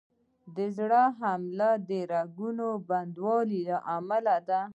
[0.55, 3.35] د زړه حمله د رګونو بندېدو
[3.67, 4.61] له امله ده.